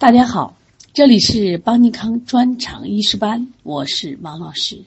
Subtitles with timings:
[0.00, 0.56] 大家好，
[0.92, 4.84] 这里是邦尼康专场医师班，我是王老师。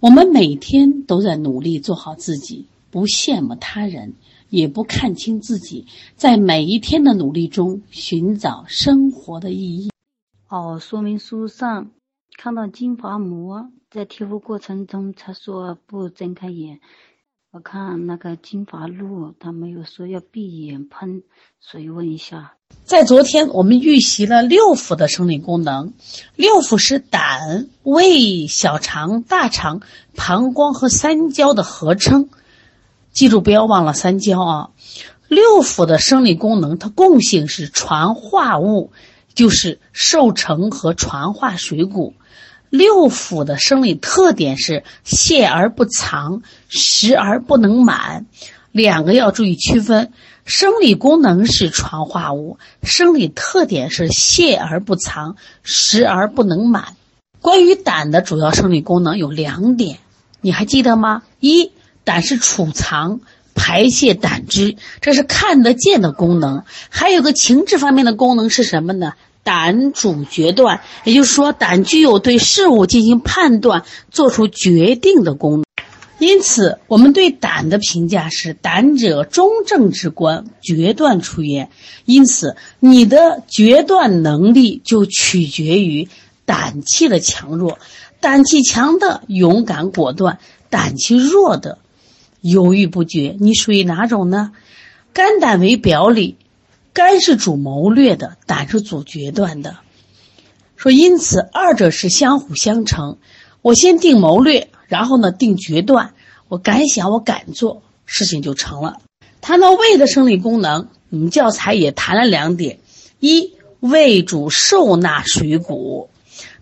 [0.00, 4.14] 我们每天都在努力做好自己，不羡慕他人，
[4.48, 9.90] 也不看清自己，在每一天的努力中寻找生活的意义。
[10.48, 11.90] 哦，说明书上
[12.38, 16.80] 看到金华膜在贴敷过程中，他说不睁开眼。
[17.52, 21.22] 我看那个金华露，他没有说要闭眼喷，
[21.60, 22.54] 所以问一下。
[22.84, 25.92] 在昨天，我们预习了六腑的生理功能。
[26.34, 29.82] 六腑是胆、胃、小肠、大肠、
[30.14, 32.30] 膀胱和三焦的合称。
[33.10, 34.70] 记住，不要忘了三焦啊！
[35.28, 38.92] 六腑的生理功能，它共性是传化物，
[39.34, 42.14] 就是受成和传化水谷。
[42.72, 46.40] 六腑的生理特点是泄而不藏，
[46.70, 48.24] 实而不能满，
[48.70, 50.10] 两个要注意区分。
[50.46, 56.96] 生理功能是传化物，生理特点是泄而不藏，实而不能满。
[57.42, 59.98] 关于胆的主要生理功能有两点，
[60.40, 61.24] 你还记得吗？
[61.40, 61.72] 一，
[62.04, 63.20] 胆是储藏、
[63.54, 66.64] 排泄胆汁，这是看得见的功能。
[66.88, 69.12] 还有个情志方面的功能是什么呢？
[69.44, 75.64] 胆主决断，也就是说，胆具有对事物进行判断、做出决定的功能。
[76.18, 81.68] 因此，我们对胆的评价是：胆者，中正之官，决断出也。
[82.04, 86.08] 因此，你的决断能力就取决于
[86.44, 87.80] 胆气的强弱。
[88.20, 90.38] 胆气强的勇敢果断，
[90.70, 91.78] 胆气弱的
[92.40, 93.36] 犹豫不决。
[93.40, 94.52] 你属于哪种呢？
[95.12, 96.36] 肝胆为表里。
[96.94, 99.78] 肝是主谋略的，胆是主决断的。
[100.76, 103.18] 说因此，二者是相辅相成。
[103.62, 106.12] 我先定谋略，然后呢定决断。
[106.48, 108.98] 我敢想，我敢做，事情就成了。
[109.40, 112.78] 谈到胃的生理功能，我们教材也谈了两点：
[113.20, 116.10] 一，胃主受纳水谷；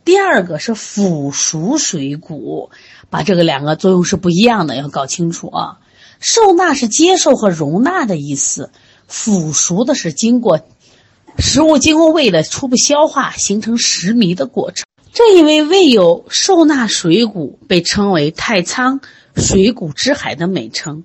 [0.05, 2.71] 第二个是腐熟水谷。
[3.09, 5.81] 把这个两个作用是不一样的，要搞清楚啊。
[6.21, 8.71] 受纳是接受和容纳的意思。
[9.11, 10.61] 腐熟的是经过
[11.37, 14.87] 食物经过胃的初步消化形成食糜的过程。
[15.13, 19.01] 正因为胃有受纳水谷，被称为太仓
[19.35, 21.03] 水谷之海的美称。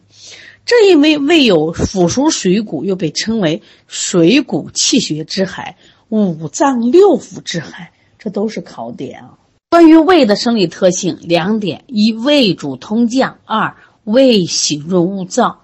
[0.66, 5.76] 正因为胃有腐熟水谷，又被称为水谷气血之海、
[6.10, 7.92] 五脏六腑之海。
[8.20, 9.38] 这都是考点啊。
[9.72, 15.58] 关于胃的生理特性，两点：一、胃主通降；二、胃喜润恶燥。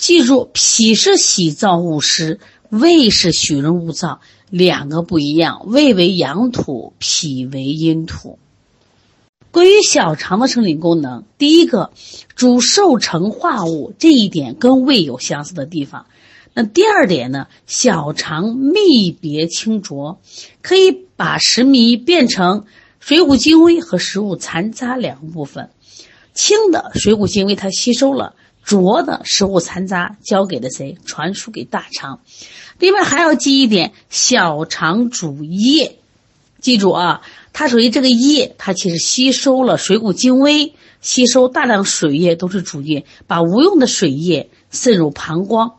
[0.00, 2.40] 记住，脾是喜燥恶湿，
[2.70, 5.66] 胃是喜润恶燥，两个不一样。
[5.66, 8.38] 胃为阳土，脾为阴土。
[9.50, 11.90] 关于小肠的生理功能，第一个
[12.34, 16.06] 主受成化物，这一点跟胃有相似的地方。
[16.54, 17.46] 那第二点呢？
[17.66, 20.18] 小肠泌别清浊，
[20.62, 22.64] 可以把食糜变成
[23.00, 25.68] 水谷精微和食物残渣两部分。
[26.32, 28.34] 轻的水谷精微它吸收了。
[28.64, 30.96] 浊的食物残渣交给了谁？
[31.04, 32.20] 传输给大肠。
[32.78, 35.98] 另外还要记一点，小肠主液，
[36.60, 37.22] 记住啊，
[37.52, 45.74] 它属于这个液，它其实吸收了水谷精微，吸收大量水液都是主液，把无用的水液渗入膀胱。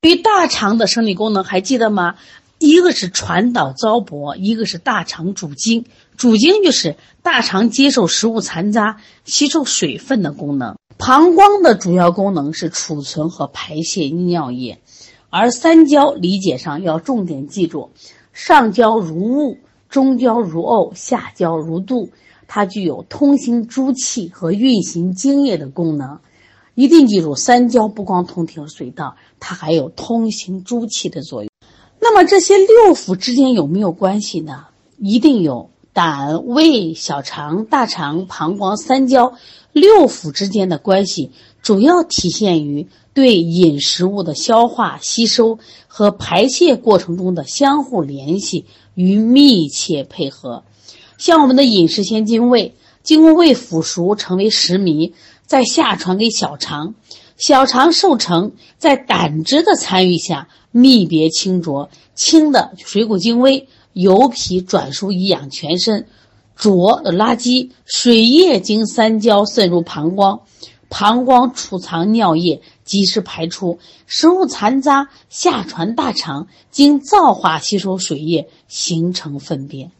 [0.00, 2.16] 对于大肠的生理功能还记得吗？
[2.58, 5.84] 一个是传导糟粕，一个是大肠主精。
[6.16, 10.76] 主精就是大肠接受食物残渣、吸收水分的功能。
[10.96, 14.80] 膀胱的主要功能是储存和排泄尿液，
[15.28, 17.90] 而三焦理解上要重点记住：
[18.32, 22.10] 上焦如雾，中焦如沤，下焦如肚。
[22.46, 26.20] 它具有通行诸气和运行精液的功能。
[26.74, 31.50] 一定记住，三焦不光通调水道，它还有通行诸气的作用。
[32.00, 34.66] 那么这些六腑之间有没有关系呢？
[34.98, 35.70] 一定有。
[35.92, 39.34] 胆、胃、小肠、大肠、膀胱、三焦
[39.74, 45.58] 六腑之间的关系，主要体现于对饮食物的消化、吸收
[45.88, 48.64] 和排泄过程中的相互联系
[48.94, 50.62] 与密切配合。
[51.18, 55.12] 像我们的饮食先经胃，经过胃腐熟成为食糜，
[55.44, 56.94] 再下传给小肠，
[57.36, 63.68] 小肠受成，在胆汁的参与下泌别清浊，清的水谷精微。
[63.92, 66.08] 由脾转输以养全身，
[66.56, 70.40] 浊的垃圾水液经三焦渗入膀胱，
[70.88, 79.90] 膀胱储藏尿液及时排出，食物残渣下传大肠，经造化吸收水液形成粪便，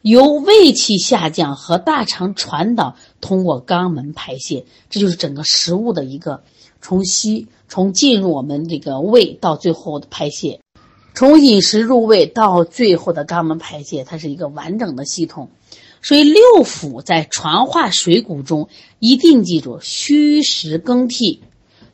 [0.00, 4.64] 由胃气下降和大肠传导，通过肛门排泄。
[4.88, 6.42] 这就是整个食物的一个
[6.80, 10.60] 从吸从进入我们这个胃到最后的排泄。
[11.14, 15.50] 从饮食入胃到最后的肛门排泄，它是一个完整的系统。
[16.04, 18.68] 所以六腑在传化水谷中，
[18.98, 21.40] 一定记住虚实更替，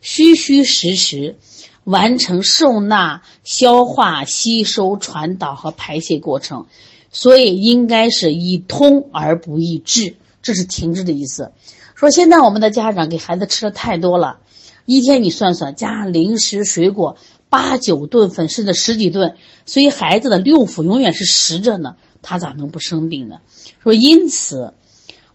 [0.01, 1.37] 虚虚实实，
[1.85, 6.67] 完成受纳、消化、吸收、传导和排泄过程。
[7.13, 11.53] 所以应该是以通而不易滞，这是停滞的意思。
[11.95, 14.41] 说现在我们的家长给孩子吃的太多了，
[14.87, 17.17] 一天你算算，加上零食、水果
[17.49, 19.37] 八九顿粉，甚至十几顿，
[19.67, 21.95] 所以孩子的六腑永远是实着呢。
[22.23, 23.41] 他咋能不生病呢？
[23.83, 24.73] 说因此，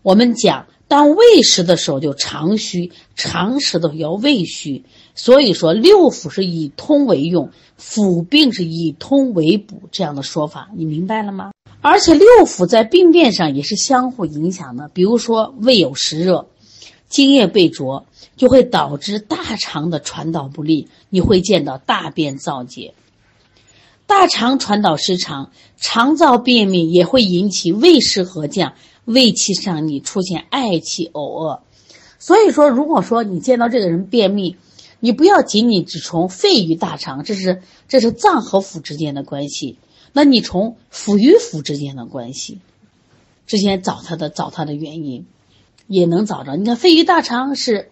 [0.02, 4.84] 我们讲当胃实的时候就肠虚，肠实的时候要胃虚。
[5.16, 7.50] 所以说六腑是以通为用，
[7.80, 11.52] 腑病是以通为补，这样的说法你明白了吗？
[11.82, 14.90] 而且六腑在病变上也是相互影响的。
[14.94, 16.48] 比如说胃有湿热，
[17.10, 18.06] 津液被浊，
[18.36, 22.94] 就会导致大肠的传导不利，你会见到大便燥结。
[24.08, 28.74] 大肠传导失常，肠燥便秘也会引起胃失和降、
[29.04, 31.62] 胃气上逆，出现嗳气呕恶。
[32.20, 34.58] 所以说，如果说你见到这个人便秘，
[35.00, 39.78] 你不要仅仅只从肺与大肠，这是这是脏和腑之间的关系，
[40.14, 42.60] 那你从腑与腑之间的关系，
[43.48, 45.26] 之间找他的找他的原因，
[45.88, 46.56] 也能找着。
[46.56, 47.90] 你看，肺与大肠是。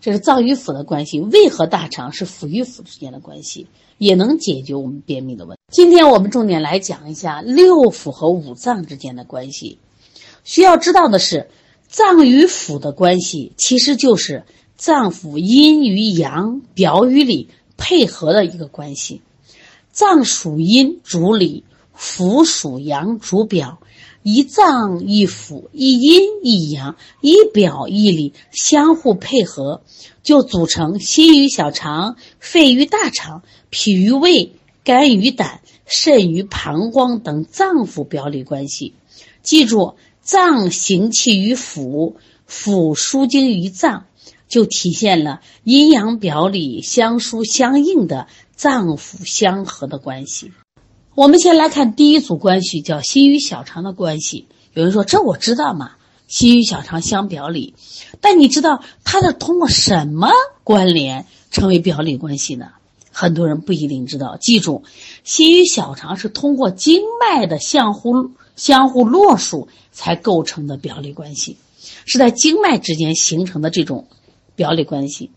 [0.00, 3.66] 这是脏与腑的关系，胃和大肠是腑与腑之间的关系，
[3.98, 5.60] 也能解决我们便秘的问题。
[5.72, 9.78] 今天我们重点来讲一下六腑和五脏之间的关系。
[10.44, 11.50] 需要知道的是，
[11.88, 14.44] 脏与腑的关系其实就是
[14.76, 19.20] 脏腑阴与阳、表与里配合的一个关系。
[19.90, 21.64] 脏属阴主里，
[21.98, 23.80] 腑属阳主表。
[24.22, 29.82] 一脏一腑，一阴一阳，一表一里，相互配合，
[30.22, 34.52] 就组成心与小肠、肺与大肠、脾与胃、
[34.84, 38.94] 肝与胆、肾与膀胱等脏腑表里关系。
[39.42, 42.16] 记住，脏行气于腑，
[42.46, 44.04] 腑输精于脏，
[44.48, 50.52] 就体现了阴阳表里相疏相应的脏腑相合的关系。
[51.18, 54.46] 我们先来看第一组关系，叫心与小肠的关系。
[54.72, 55.96] 有人说这我知道嘛，
[56.28, 57.74] 心与小肠相表里，
[58.20, 60.30] 但你知道它是通过什么
[60.62, 62.68] 关联成为表里关系呢？
[63.10, 64.36] 很多人不一定知道。
[64.36, 64.84] 记住，
[65.24, 71.56] 心与小肠是通过经脉的相互相互络属才构成的表里关系，
[72.06, 74.06] 是在经脉之间形成的这种
[74.54, 75.32] 表里关系。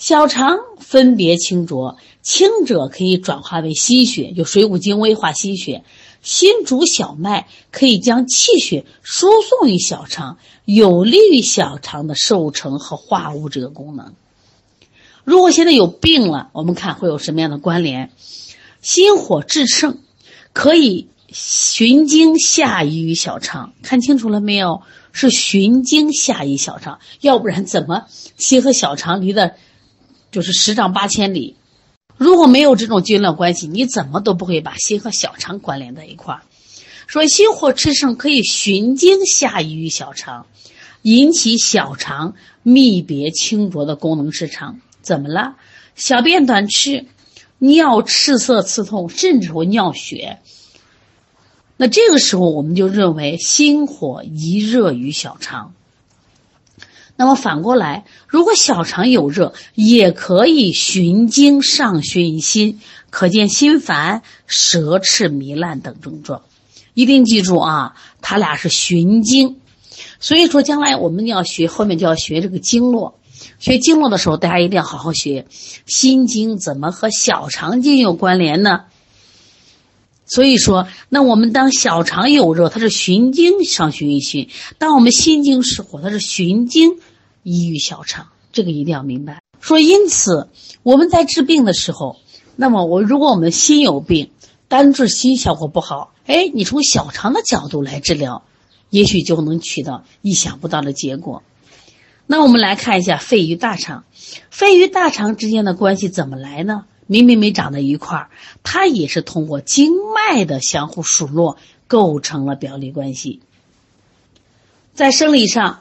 [0.00, 5.84] 小肠分别清浊，清者可以转化为心血，就水谷精微化心血。
[6.22, 14.14] 心主小脉，可以将气血输送于小肠，有利于小肠的受成和化物这个功能。
[15.22, 18.10] 如果现在有病了，我们看会有什么样的关联？
[18.80, 19.98] 心火炽盛，
[20.54, 23.74] 可以循经下移于小肠。
[23.82, 24.80] 看清楚了没有？
[25.12, 28.06] 是循经下移小肠，要不然怎么
[28.38, 29.56] 心和小肠离的？
[30.30, 31.56] 就是十丈八千里，
[32.16, 36.42] 如果没有这种经络关系，你怎么都不会把心和小肠关联在一块儿。
[37.06, 40.46] 说心火炽盛可以循经下移于小肠，
[41.02, 42.34] 引起小肠
[42.64, 44.80] 泌别清浊的功能失常。
[45.02, 45.56] 怎么了？
[45.96, 47.06] 小便短赤，
[47.58, 50.38] 尿赤色刺痛，甚至会尿血。
[51.76, 55.74] 那这个时候我们就认为心火宜热于小肠。
[57.20, 66.40] 那么反过来，如果小肠有热，也可以循经上循心，可见心烦、舌赤、糜烂等症状。
[66.94, 69.58] 一定记住啊，它俩是循经。
[70.18, 73.18] 所以说，将来我们要学，后面就要学这个经络。
[73.58, 75.44] 学经络的时候，大家一定要好好学。
[75.84, 78.84] 心经怎么和小肠经有关联呢？
[80.24, 84.46] 所以说，那我们当小肠有热，它是循经上循一循；
[84.78, 86.98] 当我们心经失火，它是循经。
[87.42, 89.40] 宜于小肠，这个一定要明白。
[89.60, 90.48] 说因此，
[90.82, 92.16] 我们在治病的时候，
[92.56, 94.30] 那么我如果我们心有病，
[94.68, 98.42] 单治心效果不好，哎，你从小肠的角度来治疗，
[98.88, 101.42] 也许就能取到意想不到的结果。
[102.26, 104.04] 那我们来看一下肺与大肠，
[104.50, 106.84] 肺与大肠之间的关系怎么来呢？
[107.06, 108.30] 明明没长在一块儿，
[108.62, 113.40] 它也是通过经脉的相互数络构成了表里关系。
[114.94, 115.80] 在生理上。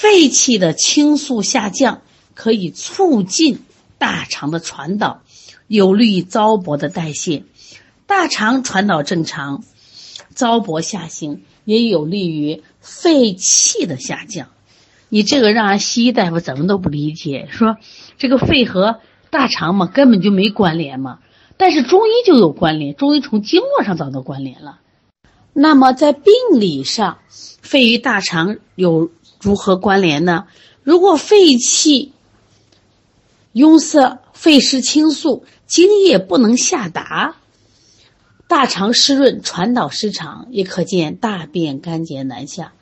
[0.00, 2.02] 肺气的清肃下降，
[2.34, 3.62] 可以促进
[3.98, 5.22] 大肠的传导，
[5.66, 7.42] 有利于糟粕的代谢。
[8.06, 9.64] 大肠传导正常，
[10.36, 14.50] 糟粕下行，也有利于肺气的下降。
[15.08, 17.76] 你这个让西医大夫怎么都不理解，说
[18.18, 19.00] 这个肺和
[19.30, 21.18] 大肠嘛根本就没关联嘛。
[21.56, 24.78] 但是中医就有关联，中医从经络上找到关联了。
[25.52, 27.18] 那么在病理上，
[27.60, 29.10] 肺与大肠有
[29.40, 30.46] 如何关联呢？
[30.82, 32.12] 如果肺气
[33.52, 37.36] 壅塞，肺湿清肃，津液不能下达，
[38.46, 42.72] 大肠湿润，传导失常，也可见大便干结难下。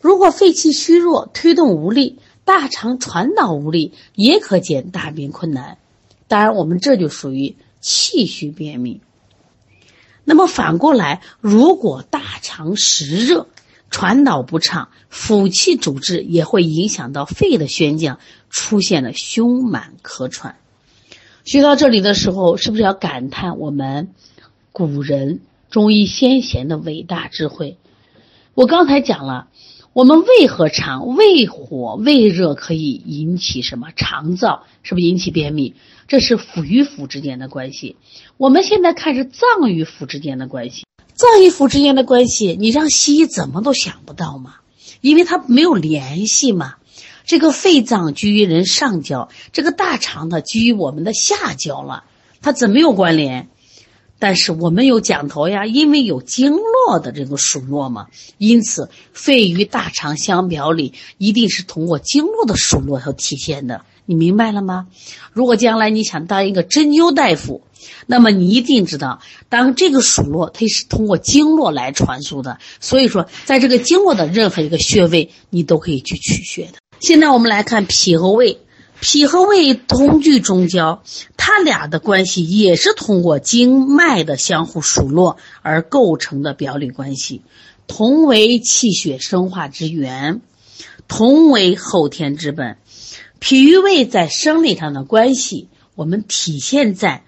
[0.00, 5.78] 如果肺气虚弱，推动无力，大肠传导无力，也可见大便困难。
[6.26, 9.00] 当然，我们这就属于气虚便秘。
[10.24, 13.46] 那么反过来，如果大肠实热，
[13.92, 18.18] 传导不畅，腑气阻滞，也会影响到肺的宣降，
[18.50, 20.56] 出现了胸满咳喘。
[21.44, 24.08] 学到这里的时候，是不是要感叹我们
[24.72, 27.76] 古人中医先贤的伟大智慧？
[28.54, 29.48] 我刚才讲了，
[29.92, 34.60] 我们胃和肠，胃火、胃热可以引起什么肠燥？
[34.82, 35.74] 是不是引起便秘？
[36.08, 37.96] 这是腑与腑之间的关系。
[38.38, 40.84] 我们现在看是脏与腑之间的关系。
[41.22, 44.56] 脏与腑之间的关系，你让西医怎么都想不到嘛，
[45.00, 46.74] 因为它没有联系嘛。
[47.24, 52.02] 这个肺脏居于人上焦，这个大肠呢居于我们的下焦了，
[52.40, 53.48] 它怎么有关联？
[54.18, 63.82] 但是我们有讲头呀，因为有经络的这个数落嘛，因此肺与大肠相表里，一定是通过经络的数落所体现的。
[64.04, 64.88] 你明白了吗？
[65.32, 67.62] 如果将来你想当一个针灸大夫，
[68.06, 72.58] 那么你一定知道，当这个数络它是通过经络来传输的。
[72.80, 76.74] 所以说，在这个经络的任何一个穴位，你都可以去取穴的。
[77.00, 78.58] 现在我们来看脾和胃，
[79.00, 81.02] 脾和胃同居中焦，
[81.36, 87.42] 它俩的关系也是通过经脉的相互数络而构成的表里关系，
[87.88, 90.40] 同为气血生化之源，
[91.08, 92.76] 同为后天之本。
[93.40, 97.24] 脾与胃在生理上的关系，我们体现在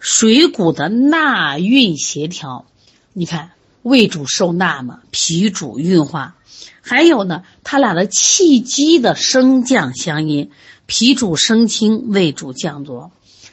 [0.00, 2.64] 水谷的纳运协调。
[3.12, 3.50] 你看，
[3.82, 6.36] 胃主受纳嘛，脾主运化。
[6.80, 10.50] 还有呢，它俩的气机的升降相因，
[10.86, 13.12] 脾主升清，胃主降浊。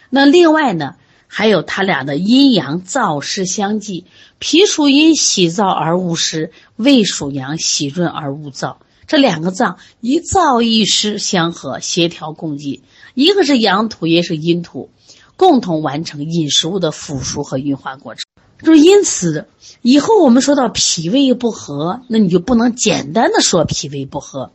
[0.09, 0.95] 那另外呢，
[1.27, 4.05] 还有它俩的阴阳燥湿相济，
[4.39, 8.77] 脾属阴，喜燥而恶湿；胃属阳，喜润而恶燥。
[9.05, 12.81] 这两个脏一燥一湿相合，协调共济，
[13.13, 14.89] 一个是阳土，也是阴土，
[15.37, 18.23] 共同完成饮食物的腐熟和运化过程。
[18.61, 19.47] 就是因此，
[19.83, 24.51] 以后我们说到脾胃不和，那你就不能简单的说脾胃不和，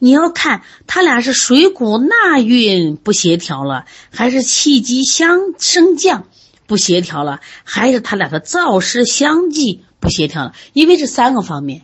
[0.00, 6.24] 你要看它俩是水谷纳运不协调了，还是气机相升降
[6.66, 10.52] 不协调了，还是它俩的燥湿相济不协调了？
[10.72, 11.82] 因为这三个方面。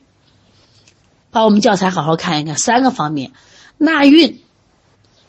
[1.31, 3.31] 把我们教材好好看一看，三个方面：
[3.79, 4.41] 纳运、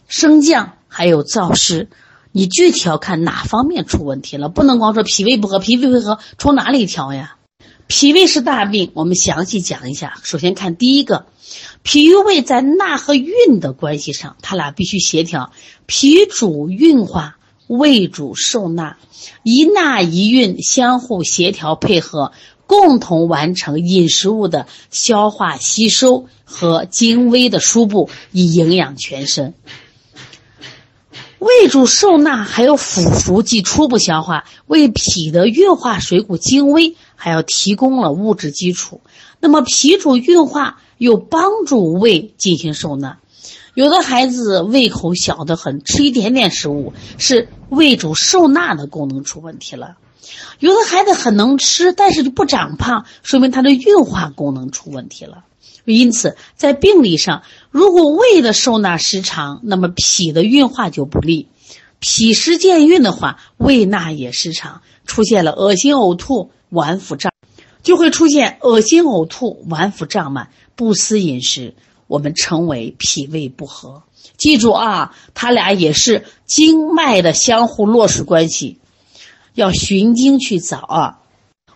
[0.08, 1.88] 升降，还有燥湿。
[2.32, 7.36] 你具体要看哪方面出问题了，不能光说脾胃不和，脾胃不和从哪里调呀？
[7.88, 10.14] 脾胃是大病，我们详细讲一下。
[10.24, 11.26] 首先看第一个，
[11.84, 15.52] 脾与胃在纳和运的关系上，它俩必须协调。
[15.86, 18.98] 脾主运化，胃主受纳，
[19.44, 22.32] 一纳一运相互协调配合。
[22.68, 29.54] 共同完成饮食物的消化吸收和精微的输布，以营养全身。
[31.42, 39.02] 胃主受纳，还有腐熟及初步消化，为脾的运化水谷精微还要提供了物质基础。
[39.40, 43.18] 那么脾主运化，又帮助胃进行受纳。
[43.74, 49.98] 有的孩子胃口小得很，吃一点点食物，是胃主受纳的功能出问题了。
[50.60, 55.44] 有的孩子很能吃，但是就不长胖，说明他的运化功能出问题了。
[55.86, 61.48] 因此，在病理上，如果胃的受纳失常，那么脾的运化就不利。
[62.00, 67.32] 脾湿健运的话，胃纳也失常，出现了恶心、呕吐、脘腹胀，
[67.82, 71.74] 就会出现恶心、呕吐、脘腹胀满、不思饮食，
[72.08, 74.04] 我们称为脾胃不和。
[74.38, 78.80] 记住啊，它俩也是经脉的相互落实关系。
[79.54, 81.20] 要循经去找啊！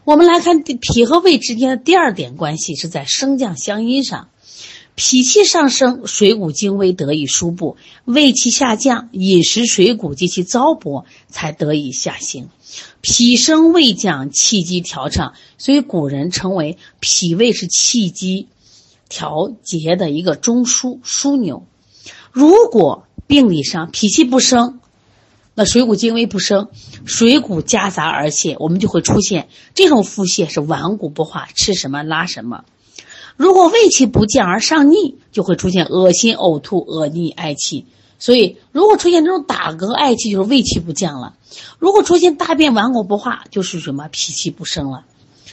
[0.06, 4.30] 我们来看脾和胃之间的第二点关系是在升降相因上。
[4.96, 7.76] 脾气上升，水谷精微得以输布；
[8.06, 12.48] 胃气下降，饮食水谷及其糟粕才得以下行。
[13.02, 18.48] 脾升胃降，气机调畅，所以古人称为脾胃是气机
[19.10, 21.66] 调节的一个中枢枢纽。
[22.32, 24.80] 如果病理上脾气不升，
[25.56, 26.70] 那水谷精微不升，
[27.06, 32.64] 水谷夹杂而泄，我们就会出现这种腹泻是顽固不化，吃什么拉什么。
[33.38, 37.86] 如果胃气不降而上逆，就会出现恶心、呕吐、恶逆、嗳气，
[38.18, 41.34] 所以，如果出现这种打嗝、嗳气，就是胃气不降了；
[41.78, 45.04] 如果出现大便顽固不化，就是什么脾气不升了。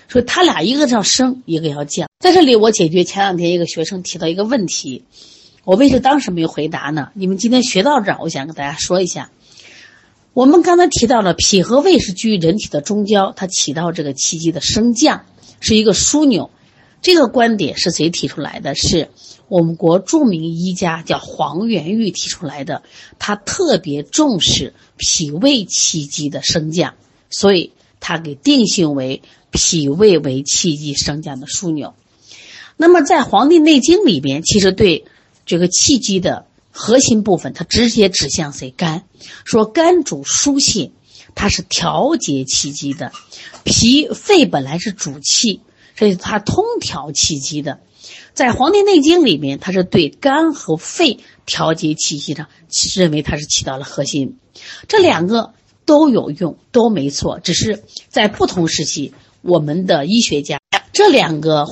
[0.09, 2.09] 所以，他俩一个要升，一个要降。
[2.21, 5.05] 在这里，我解决前两天一个学生提到一个问题，
[5.65, 7.09] 我为什么当时没有回答呢？
[7.15, 9.31] 你们今天学到这儿，我想跟大家说一下。
[10.35, 15.25] 我们刚才提到了脾和胃是居于人体的中焦，它起到这个气机的升降，
[15.61, 16.51] 是一个枢纽。
[17.03, 18.75] 这个观点是谁提出来的？
[18.77, 19.11] 是
[19.49, 22.83] 我们国著名医家叫黄元玉提出来的。
[23.19, 26.95] 他特别重视脾胃气机的升降，
[27.29, 31.95] 所以他给定性为脾胃为气机升降的枢纽。
[32.77, 35.05] 那么在《黄帝内经》里边，其实对
[35.45, 38.71] 这个气机的核心部分，它直接指向谁？
[38.71, 39.05] 肝。
[39.45, 40.93] 说肝主疏泄，
[41.35, 43.13] 它是调节气机的。
[43.65, 45.61] 脾、肺本来是主气。
[45.95, 47.81] 这是它通调气机的，
[48.35, 52.49] 在《黄帝内经》里面，它是对肝和肺调节气机上，
[52.95, 54.39] 认为它是起到了核心。
[54.89, 60.61] 这两个都有用，都没错，只是在不同时期，我们的医学家
[60.93, 61.67] 这两个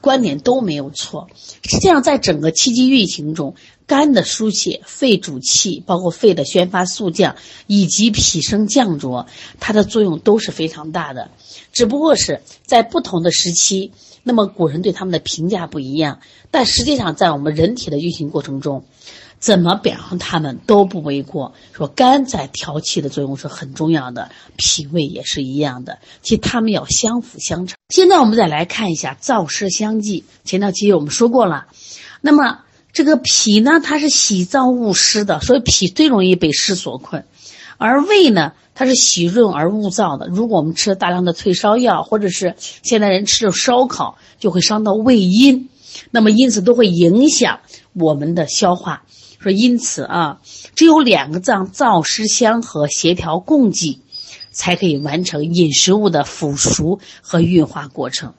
[0.00, 1.28] 观点都没有错。
[1.62, 3.54] 实际上，在整个气机运行中，
[3.86, 7.36] 肝的疏泄、肺主气，包括肺的宣发速降，
[7.66, 9.26] 以及脾升降浊，
[9.60, 11.30] 它的作用都是非常大的。
[11.72, 16.20] 只不过是在不同的时期，那么古人对他们的评价不一样。
[16.50, 18.84] 但实际上，在我们人体的运行过程中，
[19.44, 21.52] 怎么表扬他们都不为过。
[21.72, 27.76] 说肝在调气的作用是很重要的，脾胃也是一样的，其实他们要相辅相成。
[27.90, 30.24] 现在我们再来看一下燥湿相济。
[30.44, 31.66] 前条其实我们说过了，
[32.22, 32.60] 那么。
[32.94, 37.22] 这个脾呢，它是喜燥恶湿的，所以脾最容易被湿所困；
[37.76, 40.28] 而胃呢，它是喜润而恶燥的。
[40.28, 45.68] 如果我们吃了大量的退烧药，或者是现代人吃烧烤，就会伤到胃阴，
[46.12, 47.58] 那么因此都会影响
[47.94, 49.02] 我们的消化。
[49.44, 50.40] 说因此啊，
[50.74, 54.00] 只有两个脏燥湿相和、协调共济，
[54.50, 58.34] 才可以完成饮食物的腐熟和运化过程。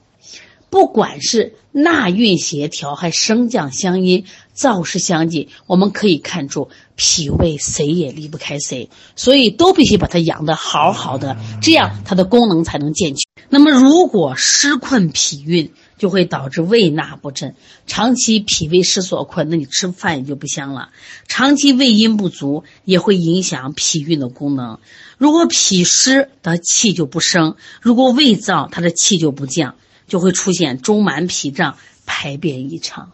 [0.72, 13.24] 不管是纳运协调，还升降相因、燥湿相济，我们可以看出脾胃谁也离不开谁，所以都必须把它养得好好的，这样它的功能才能健全。
[13.48, 17.56] 那么，如果湿困脾运，就会导致胃纳不振，
[17.88, 20.90] 长期脾胃失所困，那你吃饭也就不香了。
[21.28, 24.80] 长期胃阴不足，也会影响脾运的功能。
[25.18, 29.76] 如果脾湿，它气就不升；如果胃燥，它的气就不降。
[30.08, 33.12] 就会出现中满脾胀、排便异常。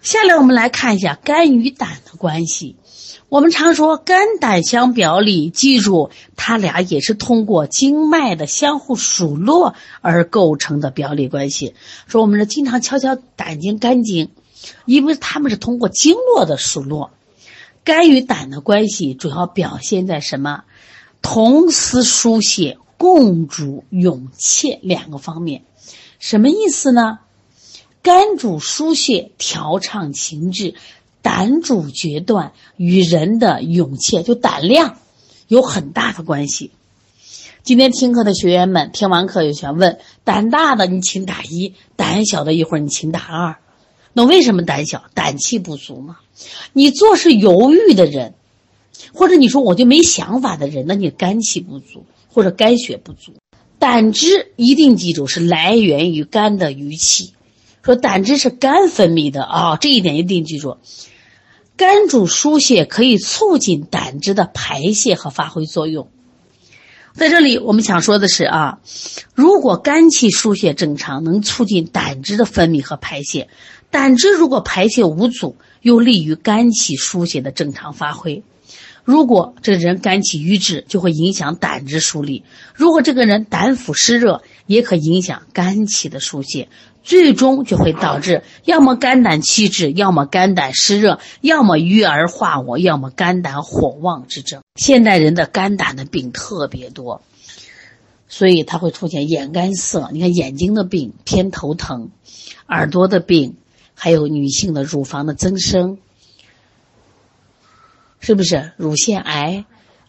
[0.00, 2.76] 下来我们来看一下肝与胆的关系。
[3.28, 11.74] 我们常说肝胆相表里，记住它俩也是通过经脉的相互数络而构成的表里关系。
[12.06, 14.30] 说我们是经常敲敲胆经、肝经，
[14.84, 17.10] 因为它们是通过经络的数络。
[17.84, 20.64] 肝与胆的关系主要表现在什么？
[21.22, 22.78] 同时疏泄。
[22.98, 25.64] 共主勇怯两个方面，
[26.18, 27.18] 什么意思呢？
[28.00, 30.76] 肝主疏泄调畅情志，
[31.26, 34.96] 胆主决断与人的勇气就胆量
[35.48, 36.70] 有很大的关系。
[37.64, 43.56] 今天听课的学员们听完课就想问：胆大的你请打一，胆小的一会儿你请打二。
[44.12, 45.02] 那为什么胆小？
[45.14, 46.18] 胆气不足嘛。
[46.72, 48.34] 你做事犹豫的人，
[49.12, 52.06] 或者你说我就没想法的人，那你肝气不足。
[52.28, 53.32] 或者肝血不足，
[53.80, 57.32] 胆汁一定记住是来源于肝的余气。
[57.82, 60.76] 说胆汁是肝分泌的啊，这一点一定记住。
[61.76, 66.08] 肝主疏泄，可以促进胆汁的排泄和发挥作用。
[67.12, 68.78] 在这里，我们想说的是啊，
[69.34, 73.48] 如果肝气疏泄正常，能促进胆汁的分泌和排泄；
[73.90, 78.42] 胆汁如果排泄无阻，又利于肝气疏泄的正常发挥。
[79.04, 82.42] 如果这个人肝气郁滞，就会影响胆汁疏离；
[82.74, 86.68] 如果这个人胆腑湿热，也可影响肝气的疏泄，
[87.06, 94.62] 最终就会导致要么肝胆气滞，要么肝胆湿热，要么郁而化我，要么肝胆火旺之症。
[94.74, 97.22] 现代人的肝胆的病特别多，
[98.26, 100.10] 所以他会出现眼干涩。
[100.12, 102.08] 你看眼睛的病，偏头疼；
[102.66, 103.56] 耳朵的病，
[103.94, 105.98] 还有女性的乳房的增生。
[108.18, 109.64] 是不是乳腺癌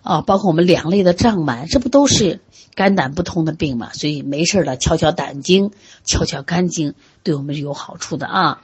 [0.07, 0.21] 啊？
[0.21, 2.39] 包括我们两类的胀满，这不都是
[2.75, 3.89] 肝胆不通的病吗？
[3.93, 5.71] 所以没事了，敲敲胆经，
[6.05, 6.93] 敲敲肝经，
[7.23, 8.61] 对我们是有好处的啊。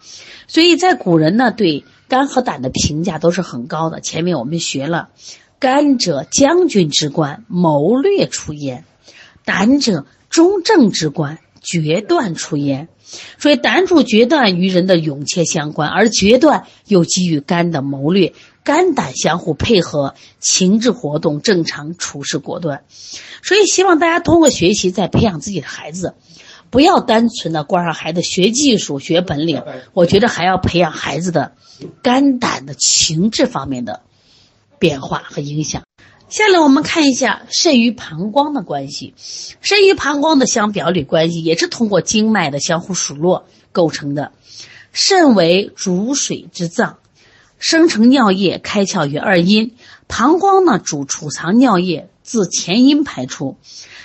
[0.47, 3.99] 所以在古人呢，对肝和胆的评价都是很高的。
[3.99, 5.09] 前面我们学了，
[5.59, 8.83] 肝者将军之官，谋略出焉；
[9.43, 12.87] 胆者中正之官，决断出焉。
[13.37, 18.33] 所以胆主决断与人的勇怯相关，而决断又基于肝的谋略。
[18.63, 22.83] 肝胆相互配合，情志活动正常，处事果断。
[23.41, 26.15] 所以希望大家通过学习，再培养自己的孩子，
[26.69, 29.61] 不要单纯的光让孩子学技术、学本领。
[29.93, 31.51] 我觉得还要培养孩子的
[32.01, 34.01] 肝胆的情志方面的
[34.79, 35.83] 变化和影响。
[36.29, 39.13] 下来我们看一下肾与膀胱的关系，
[39.61, 44.31] 肾与膀胱的相表里关系也是通过经脉的相互数落构成的。
[44.93, 46.97] 肾为主水之脏，
[47.63, 49.69] 生成尿液开窍于二阴；
[50.09, 53.55] 膀胱呢主储藏尿液，自前阴排出。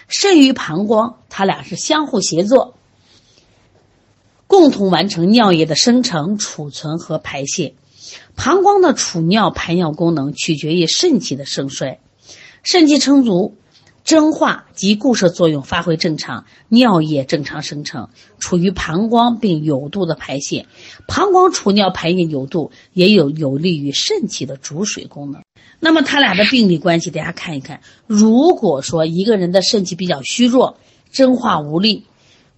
[0.07, 2.77] 肾与膀胱，它俩是相互协作，
[4.47, 7.75] 共同完成尿液的生成、储存和排泄。
[8.37, 11.99] 膀胱的储尿排尿功能取决于肾气的盛衰。
[12.63, 13.57] 肾气充足，
[14.09, 20.65] 蒸化及固摄作用发挥正常，尿液正常生成，处于膀胱并有度的排泄。
[21.07, 25.43] 膀胱储尿排液有度，也有有利于肾气的主水功能。
[25.79, 27.83] 那么它俩的病理关系，大家看一看。
[28.07, 30.79] 如果说一个人的肾气比较虚弱，
[31.13, 32.05] 蒸化无力，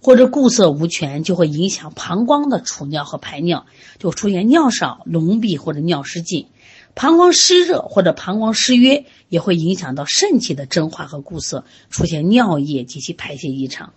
[0.01, 3.65] 或者固摄无权，就会影响膀胱的储尿和排尿，
[3.99, 6.47] 就出现尿少、脓闭或者尿失禁。
[6.93, 13.93] 膀胱湿热或者膀胱湿约，也会影响到肾气的蒸化和固摄，出现尿液及其排泄异常。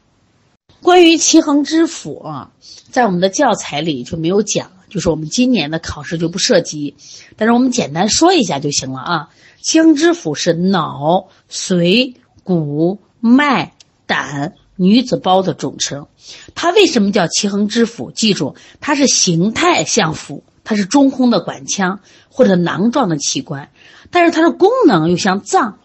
[0.80, 2.52] 关于奇恒之腑啊，
[2.90, 6.94] 在我们的教材里就没有讲，就是我们今年的考试就不涉及，
[7.36, 9.30] 但是我们简单说一下就行了啊。
[9.62, 13.74] 奇恒之腑是脑、髓、骨、脉、
[14.06, 16.06] 胆、女子胞的总称。
[16.54, 18.12] 它为什么叫奇恒之腑？
[18.12, 20.42] 记住，它是形态像腑。
[20.64, 23.70] 它是中空的管腔或者囊状的器官，
[24.10, 25.78] 但是它的功能又像脏，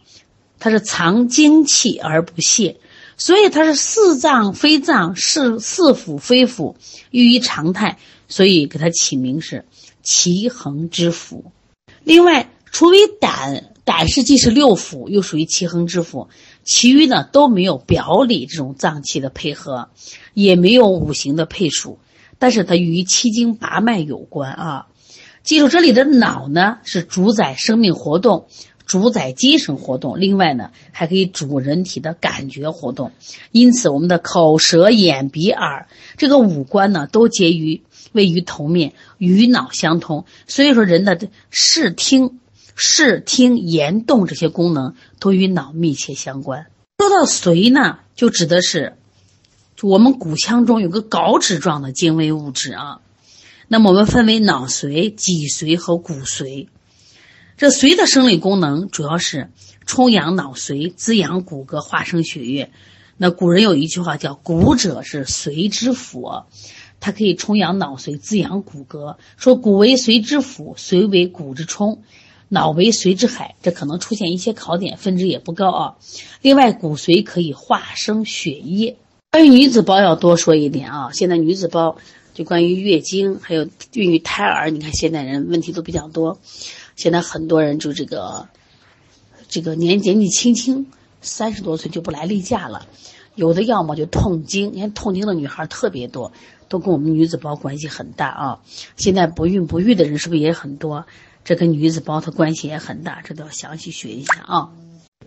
[0.58, 2.80] 它是藏精气而不泄，
[3.18, 6.76] 所以它是似脏非脏，是似腑非腑，
[7.12, 9.66] 寓于常态，所以给它起名是
[10.02, 11.44] 奇恒之腑。
[12.04, 16.30] 另外，除为胆，胆是既是六腑，又属于奇恒之腑，
[16.64, 19.90] 其余呢都没有表里这种脏器的配合，
[20.34, 22.00] 也没有五行的配属。
[22.40, 24.88] 但是它与七经八脉有关啊！
[25.44, 28.48] 记住，这里的脑呢是主宰生命活动，
[28.86, 30.20] 主宰精神活动。
[30.20, 33.12] 另外呢，还可以主人体的感觉活动。
[33.52, 37.82] 因此，我们的口、舌、眼、鼻、耳这个五官呢，都结于
[38.14, 40.26] 位于头面，与脑相通。
[40.48, 42.40] 所以说，人的视听、
[42.76, 46.68] 视听、言动这些功能都与脑密切相关。
[46.98, 48.96] 说到髓呢，就指的是。
[49.82, 53.02] 我们骨腔中有个稿纸状的精微物质啊，
[53.68, 56.68] 那么我们分为脑髓、脊髓和骨髓。
[57.58, 59.52] 这髓的生理功能主要是
[59.86, 62.72] 充养脑髓、滋养骨骼、化生血液。
[63.18, 66.44] 那古人有一句话叫“骨者是髓之府”，
[67.02, 69.18] 它可以充养脑髓、滋养骨骼。
[69.36, 72.02] 说骨为髓之府，髓为骨之充，
[72.48, 73.56] 脑为髓之海。
[73.62, 75.96] 这可能出现一些考点，分值也不高啊。
[76.42, 78.96] 另外，骨髓可以化生血液。
[79.32, 81.12] 关于女子包要多说一点啊！
[81.14, 81.98] 现在女子包
[82.34, 86.40] 就关于月经，还有孕育胎儿，你看现代人问题都比较多。
[86.96, 88.48] 现在很多人就这个，
[89.48, 90.88] 这个年年纪轻轻，
[91.22, 92.88] 三十多岁就不来例假了，
[93.36, 96.32] 有的要么就痛经，你看痛经的女孩特别多，
[96.68, 98.62] 都跟我们女子包关系很大啊。
[98.98, 101.06] 现在不孕不育的人是不是也很多？
[101.46, 104.72] 这跟女子包它关系也很大，这都要详细学一下啊。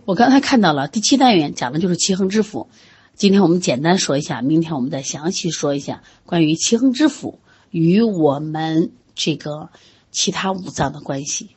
[0.03, 2.67] 我刚才看到了第七单元讲的就是奇恒之腑。
[3.15, 7.35] 今天我们简单说一下，明天我们再详细说一下关于奇恒之腑
[7.69, 9.69] 与我们这个
[10.11, 11.49] 其他五脏的关系。